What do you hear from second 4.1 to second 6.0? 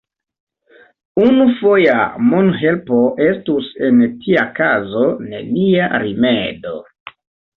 tia kazo nenia